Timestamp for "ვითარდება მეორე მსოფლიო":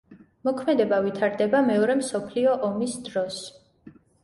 1.07-2.57